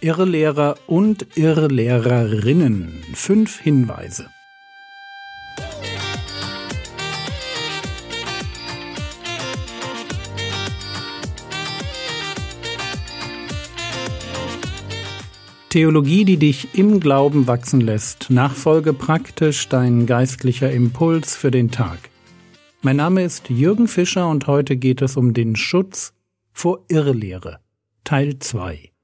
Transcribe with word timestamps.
Irrlehrer 0.00 0.76
und 0.86 1.26
Irrlehrerinnen. 1.36 3.02
Fünf 3.14 3.60
Hinweise. 3.60 4.28
Theologie, 15.70 16.24
die 16.24 16.36
dich 16.36 16.78
im 16.78 17.00
Glauben 17.00 17.46
wachsen 17.46 17.80
lässt. 17.80 18.30
Nachfolge 18.30 18.92
praktisch 18.92 19.68
dein 19.68 20.06
geistlicher 20.06 20.70
Impuls 20.70 21.36
für 21.36 21.50
den 21.50 21.70
Tag. 21.70 21.98
Mein 22.82 22.96
Name 22.96 23.24
ist 23.24 23.50
Jürgen 23.50 23.88
Fischer 23.88 24.28
und 24.28 24.46
heute 24.46 24.76
geht 24.76 25.02
es 25.02 25.16
um 25.16 25.34
den 25.34 25.56
Schutz 25.56 26.14
vor 26.52 26.84
Irrlehre. 26.88 27.60
Teil 28.04 28.38
2. 28.38 28.95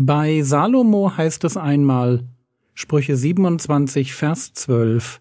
Bei 0.00 0.42
Salomo 0.42 1.16
heißt 1.16 1.42
es 1.42 1.56
einmal, 1.56 2.24
Sprüche 2.72 3.16
27, 3.16 4.14
Vers 4.14 4.52
12, 4.52 5.20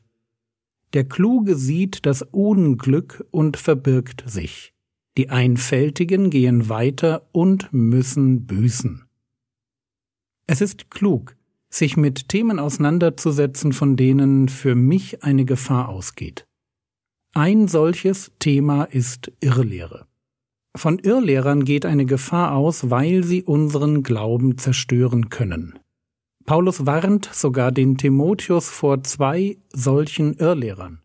Der 0.94 1.04
Kluge 1.04 1.56
sieht 1.56 2.06
das 2.06 2.22
Unglück 2.22 3.26
und 3.32 3.58
verbirgt 3.58 4.24
sich. 4.28 4.76
Die 5.18 5.32
Einfältigen 5.32 6.30
gehen 6.30 6.70
weiter 6.70 7.28
und 7.32 7.74
müssen 7.74 8.46
büßen. 8.46 9.04
Es 10.46 10.62
ist 10.62 10.92
klug, 10.92 11.36
sich 11.72 11.98
mit 11.98 12.30
Themen 12.30 12.60
auseinanderzusetzen, 12.60 13.74
von 13.74 13.96
denen 13.96 14.48
für 14.48 14.76
mich 14.76 15.24
eine 15.24 15.46
Gefahr 15.46 15.90
ausgeht. 15.90 16.46
Ein 17.34 17.68
solches 17.68 18.32
Thema 18.38 18.84
ist 18.84 19.32
Irrlehre. 19.40 20.06
Von 20.78 21.00
Irrlehrern 21.00 21.66
geht 21.66 21.86
eine 21.86 22.06
Gefahr 22.06 22.56
aus, 22.56 22.90
weil 22.90 23.24
sie 23.24 23.44
unseren 23.44 24.04
Glauben 24.04 24.58
zerstören 24.58 25.30
können. 25.30 25.78
Paulus 26.46 26.86
warnt 26.86 27.30
sogar 27.34 27.72
den 27.72 27.98
Timotheus 27.98 28.70
vor 28.70 29.04
zwei 29.04 29.58
solchen 29.74 30.36
Irrlehrern. 30.36 31.02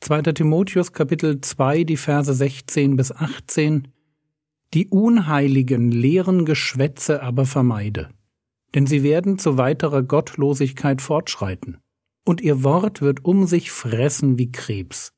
2. 0.00 0.22
Timotheus 0.32 0.92
Kapitel 0.92 1.40
2, 1.40 1.84
die 1.84 1.96
Verse 1.96 2.34
16 2.34 2.96
bis 2.96 3.12
18 3.12 3.88
Die 4.74 4.88
unheiligen 4.88 5.92
leeren 5.92 6.44
Geschwätze 6.44 7.22
aber 7.22 7.46
vermeide 7.46 8.08
denn 8.74 8.86
sie 8.86 9.02
werden 9.02 9.38
zu 9.38 9.58
weiterer 9.58 10.02
Gottlosigkeit 10.02 11.00
fortschreiten, 11.00 11.78
und 12.24 12.40
ihr 12.40 12.62
Wort 12.62 13.02
wird 13.02 13.24
um 13.24 13.46
sich 13.46 13.70
fressen 13.70 14.38
wie 14.38 14.50
Krebs. 14.50 15.12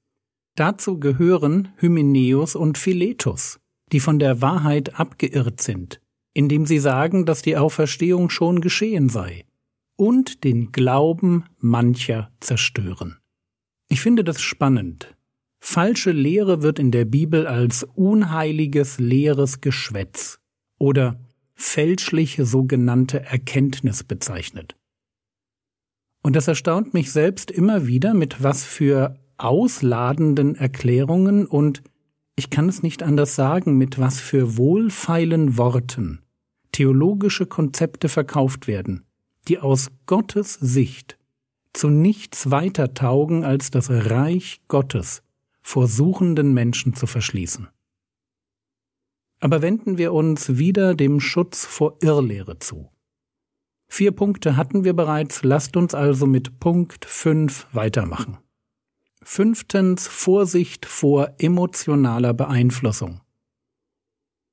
Dazu 0.56 0.98
gehören 0.98 1.68
Hymenäus 1.76 2.56
und 2.56 2.78
Philetus, 2.78 3.60
die 3.94 4.00
von 4.00 4.18
der 4.18 4.42
Wahrheit 4.42 4.98
abgeirrt 4.98 5.60
sind, 5.60 6.00
indem 6.32 6.66
sie 6.66 6.80
sagen, 6.80 7.26
dass 7.26 7.42
die 7.42 7.56
Auferstehung 7.56 8.28
schon 8.28 8.60
geschehen 8.60 9.08
sei, 9.08 9.44
und 9.94 10.42
den 10.42 10.72
Glauben 10.72 11.44
mancher 11.58 12.32
zerstören. 12.40 13.18
Ich 13.88 14.00
finde 14.00 14.24
das 14.24 14.42
spannend. 14.42 15.14
Falsche 15.60 16.10
Lehre 16.10 16.60
wird 16.60 16.80
in 16.80 16.90
der 16.90 17.04
Bibel 17.04 17.46
als 17.46 17.84
unheiliges 17.94 18.98
leeres 18.98 19.60
Geschwätz 19.60 20.40
oder 20.80 21.20
fälschliche 21.54 22.46
sogenannte 22.46 23.22
Erkenntnis 23.22 24.02
bezeichnet. 24.02 24.74
Und 26.20 26.34
das 26.34 26.48
erstaunt 26.48 26.94
mich 26.94 27.12
selbst 27.12 27.52
immer 27.52 27.86
wieder, 27.86 28.12
mit 28.12 28.42
was 28.42 28.64
für 28.64 29.14
ausladenden 29.36 30.56
Erklärungen 30.56 31.46
und 31.46 31.84
ich 32.36 32.50
kann 32.50 32.68
es 32.68 32.82
nicht 32.82 33.02
anders 33.02 33.34
sagen, 33.34 33.76
mit 33.78 33.98
was 33.98 34.20
für 34.20 34.56
wohlfeilen 34.56 35.56
Worten 35.56 36.20
theologische 36.72 37.46
Konzepte 37.46 38.08
verkauft 38.08 38.66
werden, 38.66 39.06
die 39.46 39.60
aus 39.60 39.90
Gottes 40.06 40.54
Sicht 40.54 41.16
zu 41.72 41.88
nichts 41.88 42.50
weiter 42.50 42.94
taugen, 42.94 43.44
als 43.44 43.70
das 43.70 43.90
Reich 43.90 44.62
Gottes 44.66 45.22
vor 45.62 45.86
suchenden 45.86 46.52
Menschen 46.52 46.94
zu 46.94 47.06
verschließen. 47.06 47.68
Aber 49.40 49.62
wenden 49.62 49.98
wir 49.98 50.12
uns 50.12 50.56
wieder 50.58 50.94
dem 50.94 51.20
Schutz 51.20 51.64
vor 51.64 51.98
Irrlehre 52.00 52.58
zu. 52.58 52.90
Vier 53.88 54.12
Punkte 54.12 54.56
hatten 54.56 54.82
wir 54.82 54.94
bereits, 54.94 55.44
lasst 55.44 55.76
uns 55.76 55.94
also 55.94 56.26
mit 56.26 56.58
Punkt 56.58 57.04
5 57.04 57.68
weitermachen. 57.72 58.38
Fünftens 59.24 60.06
Vorsicht 60.06 60.84
vor 60.84 61.34
emotionaler 61.38 62.34
Beeinflussung. 62.34 63.22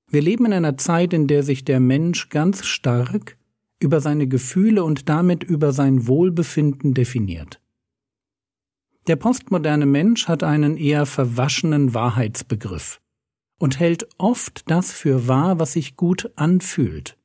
Wir 0.07 0.21
leben 0.21 0.45
in 0.45 0.53
einer 0.53 0.77
Zeit, 0.77 1.13
in 1.13 1.27
der 1.27 1.43
sich 1.43 1.65
der 1.65 1.81
Mensch 1.81 2.29
ganz 2.29 2.65
stark 2.65 3.37
über 3.79 3.99
seine 3.99 4.27
Gefühle 4.27 4.83
und 4.85 5.09
damit 5.09 5.43
über 5.43 5.73
sein 5.73 6.07
Wohlbefinden 6.07 6.93
definiert. 6.93 7.59
Der 9.07 9.17
postmoderne 9.17 9.85
Mensch 9.85 10.27
hat 10.27 10.41
einen 10.41 10.77
eher 10.77 11.05
verwaschenen 11.05 11.93
Wahrheitsbegriff 11.93 13.01
und 13.57 13.79
hält 13.79 14.07
oft 14.17 14.69
das 14.69 14.93
für 14.93 15.27
wahr, 15.27 15.59
was 15.59 15.73
sich 15.73 15.97
gut 15.97 16.31
anfühlt. 16.35 17.17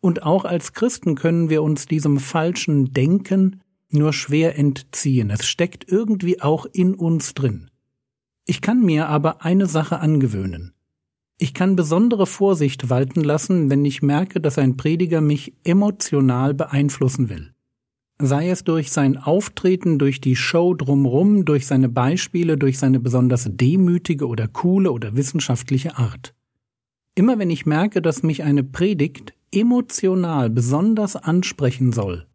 Und 0.00 0.22
auch 0.22 0.44
als 0.44 0.74
Christen 0.74 1.14
können 1.14 1.48
wir 1.48 1.62
uns 1.62 1.86
diesem 1.86 2.18
falschen 2.18 2.92
Denken 2.92 3.62
nur 3.94 4.12
schwer 4.12 4.58
entziehen. 4.58 5.30
Es 5.30 5.46
steckt 5.46 5.90
irgendwie 5.90 6.40
auch 6.40 6.66
in 6.66 6.94
uns 6.94 7.34
drin. 7.34 7.70
Ich 8.46 8.60
kann 8.60 8.82
mir 8.82 9.08
aber 9.08 9.44
eine 9.44 9.66
Sache 9.66 10.00
angewöhnen. 10.00 10.74
Ich 11.38 11.54
kann 11.54 11.76
besondere 11.76 12.26
Vorsicht 12.26 12.90
walten 12.90 13.22
lassen, 13.22 13.70
wenn 13.70 13.84
ich 13.84 14.02
merke, 14.02 14.40
dass 14.40 14.58
ein 14.58 14.76
Prediger 14.76 15.20
mich 15.20 15.54
emotional 15.64 16.54
beeinflussen 16.54 17.28
will 17.28 17.54
sei 18.20 18.48
es 18.50 18.64
durch 18.64 18.92
sein 18.92 19.16
Auftreten, 19.16 19.98
durch 19.98 20.20
die 20.20 20.36
Show 20.36 20.74
drumrum, 20.74 21.44
durch 21.44 21.66
seine 21.66 21.88
Beispiele, 21.88 22.56
durch 22.56 22.78
seine 22.78 23.00
besonders 23.00 23.48
demütige 23.50 24.26
oder 24.26 24.48
coole 24.48 24.92
oder 24.92 25.16
wissenschaftliche 25.16 25.98
Art. 25.98 26.34
Immer 27.14 27.38
wenn 27.38 27.50
ich 27.50 27.66
merke, 27.66 28.02
dass 28.02 28.22
mich 28.22 28.42
eine 28.42 28.64
Predigt 28.64 29.34
emotional 29.52 30.50
besonders 30.50 31.16
ansprechen 31.16 31.92
soll, 31.92 32.26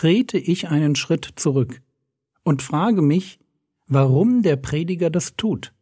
trete 0.00 0.38
ich 0.38 0.68
einen 0.68 0.96
Schritt 0.96 1.28
zurück 1.36 1.82
und 2.42 2.62
frage 2.62 3.02
mich, 3.02 3.38
warum 3.86 4.40
der 4.40 4.56
Prediger 4.56 5.10
das 5.10 5.36
tut. 5.36 5.74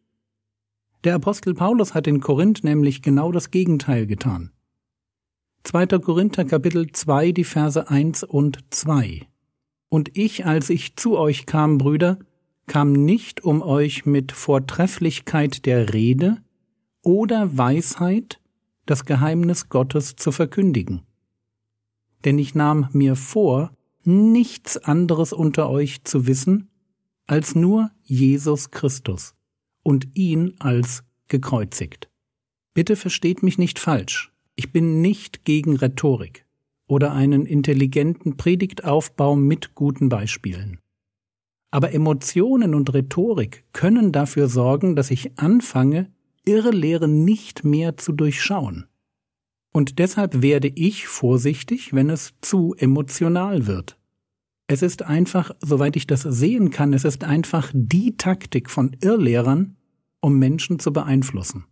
Der 1.05 1.15
Apostel 1.15 1.55
Paulus 1.55 1.95
hat 1.95 2.09
in 2.09 2.19
Korinth 2.19 2.65
nämlich 2.65 3.01
genau 3.01 3.31
das 3.31 3.53
Gegenteil 3.53 4.09
getan. 4.09 4.51
2. 5.63 5.87
Korinther 6.01 6.45
Kapitel 6.45 6.91
2, 6.91 7.31
die 7.31 7.45
Verse 7.45 7.89
1 7.89 8.25
und 8.25 8.59
2. 8.71 9.29
Und 9.89 10.19
ich, 10.19 10.45
als 10.45 10.69
ich 10.69 10.97
zu 10.97 11.17
euch 11.17 11.47
kam, 11.47 11.79
Brüder, 11.79 12.19
kam 12.67 12.93
nicht, 12.93 13.45
um 13.45 13.63
euch 13.63 14.05
mit 14.05 14.33
Vortrefflichkeit 14.33 15.65
der 15.65 15.95
Rede 15.95 16.39
oder 17.03 17.57
Weisheit 17.57 18.41
das 18.85 19.05
Geheimnis 19.05 19.69
Gottes 19.69 20.17
zu 20.17 20.33
verkündigen. 20.33 21.03
Denn 22.25 22.41
ich 22.41 22.57
nahm 22.57 22.89
mir 22.91 23.15
vor, 23.15 23.71
nichts 24.09 24.77
anderes 24.77 25.33
unter 25.33 25.71
euch 25.71 26.03
zu 26.05 26.27
wissen, 26.27 26.71
als 27.27 27.55
nur 27.55 27.91
Jesus 28.03 28.71
Christus 28.71 29.35
und 29.83 30.09
ihn 30.15 30.55
als 30.59 31.05
gekreuzigt. 31.29 32.11
Bitte 32.75 32.97
versteht 32.97 33.43
mich 33.43 33.59
nicht 33.59 33.79
falsch. 33.79 34.33
Ich 34.57 34.73
bin 34.73 35.01
nicht 35.01 35.45
gegen 35.45 35.77
Rhetorik 35.77 36.47
oder 36.87 37.13
einen 37.13 37.45
intelligenten 37.45 38.37
Predigtaufbau 38.37 39.37
mit 39.37 39.75
guten 39.75 40.09
Beispielen. 40.09 40.81
Aber 41.71 41.93
Emotionen 41.93 42.75
und 42.75 42.93
Rhetorik 42.95 43.65
können 43.73 44.11
dafür 44.11 44.49
sorgen, 44.49 44.97
dass 44.97 45.11
ich 45.11 45.39
anfange, 45.39 46.11
irre 46.47 46.71
Lehre 46.71 47.09
nicht 47.09 47.63
mehr 47.63 47.99
zu 47.99 48.13
durchschauen. 48.13 48.87
Und 49.73 49.99
deshalb 49.99 50.41
werde 50.41 50.69
ich 50.69 51.07
vorsichtig, 51.07 51.93
wenn 51.93 52.09
es 52.09 52.35
zu 52.41 52.75
emotional 52.79 53.67
wird. 53.67 53.98
Es 54.71 54.83
ist 54.83 55.03
einfach, 55.03 55.51
soweit 55.61 55.97
ich 55.97 56.07
das 56.07 56.23
sehen 56.23 56.71
kann, 56.71 56.93
es 56.93 57.05
ist 57.05 57.25
einfach 57.25 57.73
die 57.75 58.19
Taktik 58.19 58.69
von 58.69 58.95
Irrlehrern, 59.01 59.77
um 60.21 60.39
Menschen 60.39 60.79
zu 60.79 60.93
beeinflussen. 60.93 61.65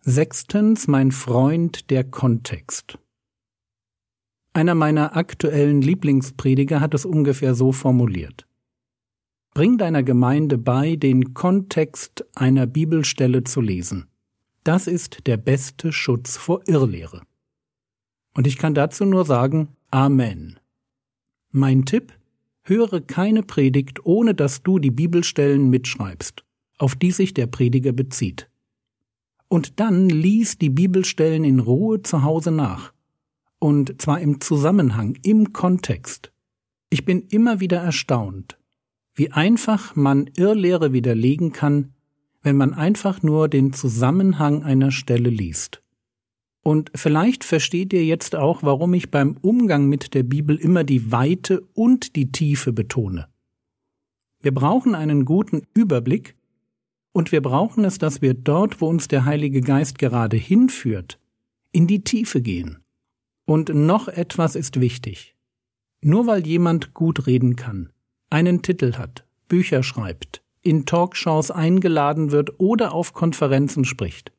Sechstens 0.00 0.88
mein 0.88 1.10
Freund 1.10 1.90
der 1.90 2.04
Kontext. 2.04 2.98
Einer 4.52 4.74
meiner 4.74 5.16
aktuellen 5.16 5.80
Lieblingsprediger 5.80 6.80
hat 6.80 6.92
es 6.92 7.06
ungefähr 7.06 7.54
so 7.54 7.72
formuliert. 7.72 8.46
Bring 9.54 9.78
deiner 9.78 10.02
Gemeinde 10.02 10.58
bei, 10.58 10.96
den 10.96 11.32
Kontext 11.32 12.26
einer 12.34 12.66
Bibelstelle 12.66 13.44
zu 13.44 13.62
lesen. 13.62 14.06
Das 14.64 14.86
ist 14.86 15.26
der 15.26 15.38
beste 15.38 15.92
Schutz 15.92 16.36
vor 16.36 16.62
Irrlehre. 16.66 17.22
Und 18.34 18.46
ich 18.46 18.58
kann 18.58 18.74
dazu 18.74 19.06
nur 19.06 19.24
sagen, 19.24 19.68
Amen. 19.90 20.58
Mein 21.52 21.84
Tipp, 21.84 22.12
höre 22.64 23.00
keine 23.00 23.42
Predigt, 23.42 24.04
ohne 24.04 24.34
dass 24.34 24.62
du 24.62 24.78
die 24.78 24.90
Bibelstellen 24.90 25.70
mitschreibst, 25.70 26.44
auf 26.78 26.96
die 26.96 27.12
sich 27.12 27.32
der 27.34 27.46
Prediger 27.46 27.92
bezieht 27.92 28.48
und 29.52 29.80
dann 29.80 30.08
lies 30.08 30.56
die 30.56 30.70
Bibelstellen 30.70 31.44
in 31.44 31.60
Ruhe 31.60 32.00
zu 32.00 32.22
Hause 32.22 32.50
nach. 32.50 32.94
Und 33.58 34.00
zwar 34.00 34.18
im 34.18 34.40
Zusammenhang, 34.40 35.18
im 35.24 35.52
Kontext. 35.52 36.32
Ich 36.88 37.04
bin 37.04 37.26
immer 37.28 37.60
wieder 37.60 37.76
erstaunt, 37.76 38.58
wie 39.14 39.30
einfach 39.30 39.94
man 39.94 40.30
Irrlehre 40.36 40.94
widerlegen 40.94 41.52
kann, 41.52 41.92
wenn 42.40 42.56
man 42.56 42.72
einfach 42.72 43.22
nur 43.22 43.46
den 43.50 43.74
Zusammenhang 43.74 44.62
einer 44.62 44.90
Stelle 44.90 45.28
liest. 45.28 45.81
Und 46.62 46.92
vielleicht 46.94 47.42
versteht 47.42 47.92
ihr 47.92 48.04
jetzt 48.04 48.36
auch, 48.36 48.62
warum 48.62 48.94
ich 48.94 49.10
beim 49.10 49.36
Umgang 49.40 49.88
mit 49.88 50.14
der 50.14 50.22
Bibel 50.22 50.56
immer 50.56 50.84
die 50.84 51.10
Weite 51.10 51.62
und 51.74 52.14
die 52.14 52.30
Tiefe 52.30 52.72
betone. 52.72 53.28
Wir 54.40 54.54
brauchen 54.54 54.94
einen 54.94 55.24
guten 55.24 55.62
Überblick 55.74 56.36
und 57.12 57.32
wir 57.32 57.42
brauchen 57.42 57.84
es, 57.84 57.98
dass 57.98 58.22
wir 58.22 58.34
dort, 58.34 58.80
wo 58.80 58.88
uns 58.88 59.08
der 59.08 59.24
Heilige 59.24 59.60
Geist 59.60 59.98
gerade 59.98 60.36
hinführt, 60.36 61.18
in 61.72 61.86
die 61.86 62.04
Tiefe 62.04 62.40
gehen. 62.40 62.78
Und 63.44 63.74
noch 63.74 64.08
etwas 64.08 64.54
ist 64.54 64.80
wichtig. 64.80 65.34
Nur 66.00 66.26
weil 66.26 66.46
jemand 66.46 66.94
gut 66.94 67.26
reden 67.26 67.56
kann, 67.56 67.92
einen 68.30 68.62
Titel 68.62 68.94
hat, 68.94 69.24
Bücher 69.48 69.82
schreibt, 69.82 70.42
in 70.62 70.86
Talkshows 70.86 71.50
eingeladen 71.50 72.30
wird 72.30 72.58
oder 72.58 72.92
auf 72.92 73.12
Konferenzen 73.12 73.84
spricht. 73.84 74.32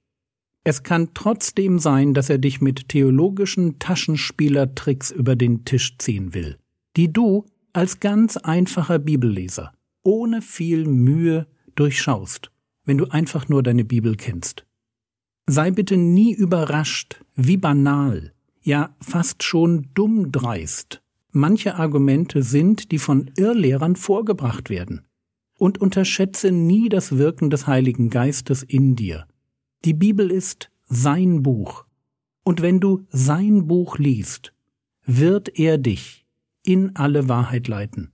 Es 0.64 0.84
kann 0.84 1.10
trotzdem 1.14 1.80
sein, 1.80 2.14
dass 2.14 2.30
er 2.30 2.38
dich 2.38 2.62
mit 2.62 2.90
theologischen 2.90 3.80
Taschenspielertricks 3.80 5.12
über 5.12 5.36
den 5.36 5.66
Tisch 5.66 5.98
ziehen 5.98 6.34
will, 6.34 6.58
die 6.96 7.12
du 7.12 7.46
als 7.74 8.00
ganz 8.00 8.38
einfacher 8.38 9.00
Bibelleser 9.00 9.74
ohne 10.04 10.42
viel 10.42 10.86
Mühe 10.86 11.48
durchschaust, 11.76 12.52
wenn 12.86 12.98
du 12.98 13.06
einfach 13.06 13.50
nur 13.50 13.64
deine 13.64 13.86
Bibel 13.86 14.16
kennst. 14.16 14.66
Sei 15.48 15.72
bitte 15.72 15.98
nie 15.98 16.34
überrascht, 16.34 17.24
wie 17.36 17.58
banal, 17.58 18.34
ja 18.62 18.96
fast 19.02 19.44
schon 19.44 19.90
dumm 19.94 20.32
dreist 20.32 21.04
manche 21.34 21.76
Argumente 21.76 22.44
sind, 22.44 22.92
die 22.92 23.00
von 23.00 23.32
Irrlehrern 23.36 23.96
vorgebracht 23.96 24.70
werden. 24.70 25.02
Und 25.58 25.80
unterschätze 25.82 26.52
nie 26.52 26.90
das 26.90 27.18
Wirken 27.18 27.50
des 27.50 27.68
Heiligen 27.68 28.10
Geistes 28.10 28.64
in 28.64 28.96
dir. 28.96 29.28
Die 29.86 29.94
Bibel 29.94 30.32
ist 30.32 30.72
sein 30.86 31.44
Buch. 31.44 31.86
Und 32.44 32.62
wenn 32.62 32.80
du 32.80 33.06
sein 33.10 33.68
Buch 33.68 33.98
liest, 33.98 34.54
wird 35.06 35.60
er 35.60 35.78
dich 35.78 36.26
in 36.64 36.96
alle 36.96 37.28
Wahrheit 37.28 37.68
leiten. 37.68 38.14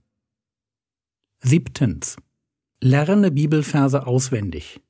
Siebtens. 1.40 2.16
Lerne 2.80 3.30
Bibelverse 3.30 4.06
auswendig. 4.06 4.80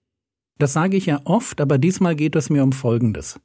Das 0.58 0.72
sage 0.72 0.96
ich 0.96 1.06
ja 1.06 1.20
oft, 1.24 1.60
aber 1.60 1.76
diesmal 1.76 2.16
geht 2.16 2.34
es 2.34 2.48
mir 2.48 2.62
um 2.62 2.72
Folgendes. 2.72 3.38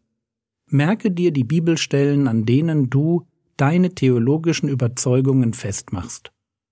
Merke 0.68 1.12
dir 1.12 1.32
die 1.32 1.44
Bibelstellen, 1.44 2.30
an 2.30 2.46
denen 2.46 2.90
du 2.90 3.28
deine 3.58 3.94
theologischen 3.94 4.70
Überzeugungen 4.70 5.54
festmachst. 5.54 6.32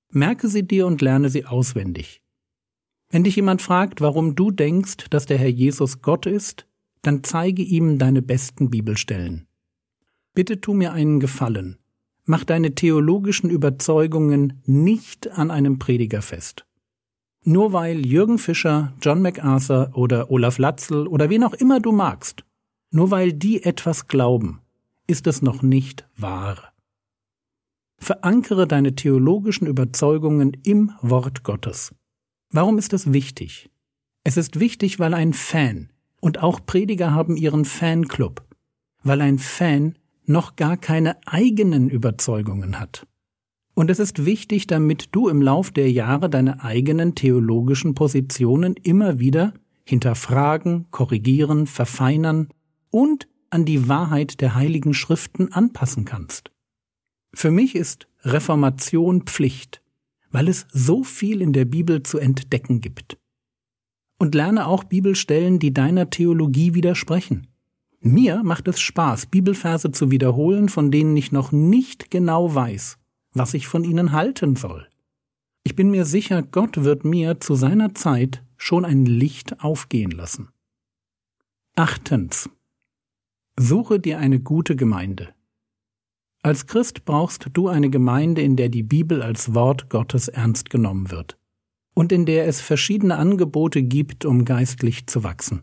Merke 0.09 0.47
sie 0.47 0.65
dir 0.65 0.87
und 0.87 1.01
lerne 1.01 1.29
sie 1.29 1.45
auswendig. 1.45 2.22
Wenn 3.13 3.23
dich 3.23 3.35
jemand 3.35 3.61
fragt, 3.61 4.01
warum 4.01 4.33
du 4.33 4.49
denkst, 4.49 5.11
dass 5.11 5.27
der 5.27 5.37
Herr 5.37 5.47
Jesus 5.47 6.01
Gott 6.01 6.25
ist, 6.25 6.65
dann 7.03 7.23
zeige 7.23 7.61
ihm 7.61 7.99
deine 7.99 8.23
besten 8.23 8.71
Bibelstellen. 8.71 9.45
Bitte 10.33 10.59
tu 10.59 10.73
mir 10.73 10.93
einen 10.93 11.19
Gefallen. 11.19 11.77
Mach 12.25 12.43
deine 12.43 12.73
theologischen 12.73 13.51
Überzeugungen 13.51 14.63
nicht 14.65 15.29
an 15.29 15.51
einem 15.51 15.77
Prediger 15.77 16.23
fest. 16.23 16.65
Nur 17.43 17.71
weil 17.71 18.03
Jürgen 18.03 18.39
Fischer, 18.39 18.93
John 18.99 19.21
MacArthur 19.21 19.91
oder 19.93 20.31
Olaf 20.31 20.57
Latzel 20.57 21.05
oder 21.05 21.29
wen 21.29 21.43
auch 21.43 21.53
immer 21.53 21.79
du 21.79 21.91
magst, 21.91 22.43
nur 22.89 23.11
weil 23.11 23.31
die 23.31 23.61
etwas 23.61 24.07
glauben, 24.07 24.61
ist 25.05 25.27
es 25.27 25.43
noch 25.43 25.61
nicht 25.61 26.09
wahr. 26.17 26.73
Verankere 27.99 28.67
deine 28.67 28.95
theologischen 28.95 29.67
Überzeugungen 29.67 30.57
im 30.63 30.93
Wort 31.03 31.43
Gottes. 31.43 31.93
Warum 32.53 32.77
ist 32.77 32.93
das 32.93 33.11
wichtig? 33.11 33.71
Es 34.23 34.37
ist 34.37 34.59
wichtig, 34.59 34.99
weil 34.99 35.15
ein 35.15 35.33
Fan, 35.33 35.89
und 36.21 36.43
auch 36.43 36.59
Prediger 36.63 37.11
haben 37.11 37.35
ihren 37.35 37.65
Fanclub, 37.65 38.43
weil 39.01 39.21
ein 39.21 39.39
Fan 39.39 39.97
noch 40.25 40.55
gar 40.55 40.77
keine 40.77 41.17
eigenen 41.25 41.89
Überzeugungen 41.89 42.79
hat. 42.79 43.07
Und 43.73 43.89
es 43.89 43.97
ist 43.97 44.25
wichtig, 44.25 44.67
damit 44.67 45.09
du 45.13 45.29
im 45.29 45.41
Lauf 45.41 45.71
der 45.71 45.91
Jahre 45.91 46.29
deine 46.29 46.63
eigenen 46.63 47.15
theologischen 47.15 47.95
Positionen 47.95 48.75
immer 48.75 49.19
wieder 49.19 49.55
hinterfragen, 49.83 50.85
korrigieren, 50.91 51.65
verfeinern 51.65 52.49
und 52.91 53.27
an 53.49 53.65
die 53.65 53.89
Wahrheit 53.89 54.41
der 54.41 54.53
heiligen 54.53 54.93
Schriften 54.93 55.51
anpassen 55.51 56.05
kannst. 56.05 56.51
Für 57.33 57.49
mich 57.49 57.73
ist 57.73 58.07
Reformation 58.21 59.23
Pflicht, 59.23 59.82
weil 60.33 60.49
es 60.49 60.65
so 60.73 61.03
viel 61.03 61.41
in 61.41 61.53
der 61.53 61.63
Bibel 61.63 62.03
zu 62.03 62.17
entdecken 62.17 62.81
gibt. 62.81 63.17
Und 64.19 64.35
lerne 64.35 64.67
auch 64.67 64.83
Bibelstellen, 64.83 65.59
die 65.59 65.73
deiner 65.73 66.09
Theologie 66.09 66.73
widersprechen. 66.73 67.47
Mir 68.01 68.43
macht 68.43 68.67
es 68.67 68.81
Spaß, 68.81 69.27
Bibelverse 69.27 69.91
zu 69.91 70.11
wiederholen, 70.11 70.67
von 70.67 70.91
denen 70.91 71.15
ich 71.15 71.31
noch 71.31 71.51
nicht 71.51 72.11
genau 72.11 72.53
weiß, 72.53 72.97
was 73.33 73.53
ich 73.53 73.67
von 73.67 73.85
ihnen 73.85 74.11
halten 74.11 74.55
soll. 74.57 74.89
Ich 75.63 75.75
bin 75.75 75.91
mir 75.91 76.03
sicher, 76.03 76.41
Gott 76.41 76.83
wird 76.83 77.05
mir 77.05 77.39
zu 77.39 77.55
seiner 77.55 77.93
Zeit 77.93 78.43
schon 78.57 78.85
ein 78.85 79.05
Licht 79.05 79.63
aufgehen 79.63 80.11
lassen. 80.11 80.49
Achtens. 81.75 82.49
Suche 83.57 83.99
dir 83.99 84.17
eine 84.17 84.39
gute 84.39 84.75
Gemeinde. 84.75 85.33
Als 86.45 86.67
Christ 86.67 87.05
brauchst 87.05 87.47
du 87.53 87.69
eine 87.69 87.89
Gemeinde, 87.89 88.41
in 88.41 88.57
der 88.57 88.67
die 88.67 88.83
Bibel 88.83 89.21
als 89.21 89.53
Wort 89.53 89.89
Gottes 89.89 90.27
ernst 90.27 90.69
genommen 90.69 91.09
wird 91.09 91.37
und 91.93 92.11
in 92.11 92.25
der 92.25 92.47
es 92.47 92.59
verschiedene 92.59 93.15
Angebote 93.15 93.81
gibt, 93.81 94.25
um 94.25 94.43
geistlich 94.43 95.07
zu 95.07 95.23
wachsen. 95.23 95.61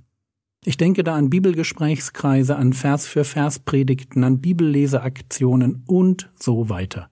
Ich 0.64 0.78
denke 0.78 1.04
da 1.04 1.16
an 1.16 1.28
Bibelgesprächskreise, 1.28 2.56
an 2.56 2.72
Vers 2.72 3.06
für 3.06 3.24
Vers 3.24 3.58
Predigten, 3.58 4.24
an 4.24 4.40
Bibelleseaktionen 4.40 5.84
und 5.86 6.30
so 6.34 6.70
weiter. 6.70 7.10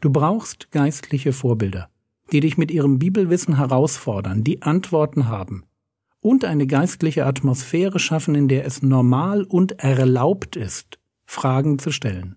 Du 0.00 0.08
brauchst 0.08 0.70
geistliche 0.70 1.34
Vorbilder, 1.34 1.90
die 2.32 2.40
dich 2.40 2.56
mit 2.56 2.70
ihrem 2.70 2.98
Bibelwissen 2.98 3.58
herausfordern, 3.58 4.44
die 4.44 4.62
Antworten 4.62 5.28
haben 5.28 5.64
und 6.20 6.46
eine 6.46 6.66
geistliche 6.66 7.26
Atmosphäre 7.26 7.98
schaffen, 7.98 8.34
in 8.34 8.48
der 8.48 8.64
es 8.64 8.82
normal 8.82 9.44
und 9.44 9.72
erlaubt 9.72 10.56
ist, 10.56 10.98
Fragen 11.26 11.78
zu 11.78 11.90
stellen. 11.90 12.36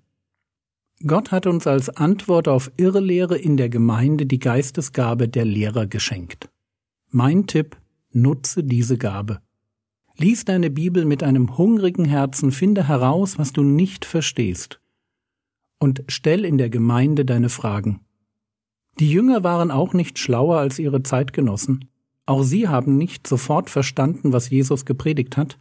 Gott 1.05 1.31
hat 1.31 1.45
uns 1.45 1.67
als 1.67 1.89
Antwort 1.89 2.47
auf 2.47 2.71
Irrlehre 2.75 3.37
in 3.37 3.55
der 3.55 3.69
Gemeinde 3.69 4.25
die 4.25 4.39
Geistesgabe 4.39 5.29
der 5.29 5.45
Lehrer 5.45 5.85
geschenkt. 5.85 6.49
Mein 7.11 7.45
Tipp, 7.45 7.77
nutze 8.11 8.63
diese 8.63 8.97
Gabe. 8.97 9.39
Lies 10.17 10.43
deine 10.43 10.71
Bibel 10.71 11.05
mit 11.05 11.21
einem 11.21 11.55
hungrigen 11.55 12.05
Herzen, 12.05 12.51
finde 12.51 12.87
heraus, 12.87 13.37
was 13.37 13.53
du 13.53 13.61
nicht 13.61 14.05
verstehst. 14.05 14.81
Und 15.77 16.03
stell 16.07 16.43
in 16.43 16.57
der 16.57 16.71
Gemeinde 16.71 17.25
deine 17.25 17.49
Fragen. 17.49 18.01
Die 18.99 19.11
Jünger 19.11 19.43
waren 19.43 19.69
auch 19.69 19.93
nicht 19.93 20.17
schlauer 20.17 20.57
als 20.57 20.79
ihre 20.79 21.03
Zeitgenossen. 21.03 21.91
Auch 22.25 22.41
sie 22.41 22.67
haben 22.67 22.97
nicht 22.97 23.27
sofort 23.27 23.69
verstanden, 23.69 24.33
was 24.33 24.49
Jesus 24.49 24.83
gepredigt 24.85 25.37
hat, 25.37 25.59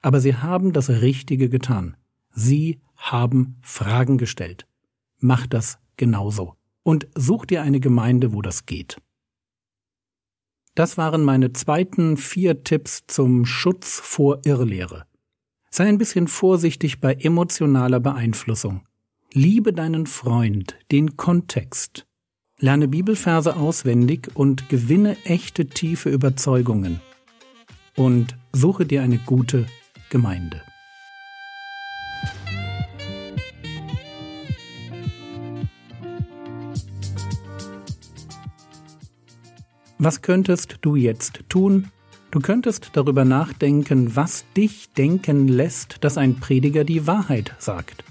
aber 0.00 0.22
sie 0.22 0.34
haben 0.34 0.72
das 0.72 0.88
Richtige 0.88 1.50
getan. 1.50 1.98
Sie 2.32 2.80
haben 2.96 3.56
Fragen 3.60 4.16
gestellt 4.16 4.67
mach 5.18 5.46
das 5.46 5.78
genauso. 5.96 6.54
Und 6.82 7.06
such 7.14 7.44
dir 7.46 7.62
eine 7.62 7.80
Gemeinde, 7.80 8.32
wo 8.32 8.42
das 8.42 8.66
geht. 8.66 8.98
Das 10.74 10.96
waren 10.96 11.24
meine 11.24 11.52
zweiten 11.52 12.16
vier 12.16 12.62
Tipps 12.62 13.02
zum 13.06 13.44
Schutz 13.44 14.00
vor 14.00 14.40
Irrlehre. 14.44 15.04
Sei 15.70 15.86
ein 15.86 15.98
bisschen 15.98 16.28
vorsichtig 16.28 17.00
bei 17.00 17.14
emotionaler 17.14 18.00
Beeinflussung. 18.00 18.86
Liebe 19.32 19.72
deinen 19.72 20.06
Freund, 20.06 20.76
den 20.90 21.16
Kontext. 21.16 22.06
Lerne 22.58 22.88
Bibelverse 22.88 23.56
auswendig 23.56 24.30
und 24.34 24.68
gewinne 24.68 25.16
echte 25.24 25.66
tiefe 25.66 26.10
Überzeugungen. 26.10 27.00
Und 27.94 28.36
suche 28.52 28.86
dir 28.86 29.02
eine 29.02 29.18
gute 29.18 29.66
Gemeinde. 30.10 30.62
Was 40.00 40.22
könntest 40.22 40.78
du 40.82 40.94
jetzt 40.94 41.40
tun? 41.48 41.88
Du 42.30 42.38
könntest 42.38 42.90
darüber 42.92 43.24
nachdenken, 43.24 44.14
was 44.14 44.44
dich 44.56 44.92
denken 44.92 45.48
lässt, 45.48 46.04
dass 46.04 46.16
ein 46.16 46.36
Prediger 46.36 46.84
die 46.84 47.08
Wahrheit 47.08 47.56
sagt. 47.58 48.04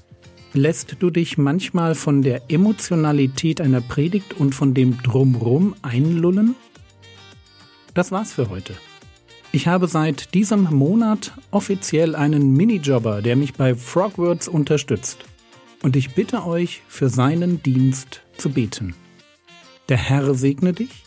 Lässt 0.52 0.98
du 1.00 1.10
dich 1.12 1.38
manchmal 1.38 1.96
von 1.96 2.24
der 2.24 2.42
Emotionalität 2.50 3.62
einer 3.62 3.80
Predigt 3.80 4.34
und 4.34 4.54
von 4.54 4.74
dem 4.74 5.02
Drumrum 5.02 5.76
einlullen? 5.82 6.56
Das 7.94 8.12
war's 8.12 8.34
für 8.34 8.50
heute. 8.50 8.74
Ich 9.54 9.68
habe 9.68 9.88
seit 9.88 10.34
diesem 10.34 10.64
Monat 10.64 11.32
offiziell 11.52 12.18
einen 12.18 12.52
Minijobber, 12.52 13.22
der 13.22 13.38
mich 13.38 13.54
bei 13.54 13.76
Frogwords 13.76 14.50
unterstützt. 14.50 15.20
und 15.84 15.96
ich 15.96 16.16
bitte 16.16 16.46
euch, 16.46 16.82
für 16.88 17.08
seinen 17.08 17.62
Dienst 17.64 18.24
zu 18.36 18.50
beten. 18.50 18.96
Der 19.90 19.98
Herr 19.98 20.34
segne 20.34 20.74
dich, 20.74 21.07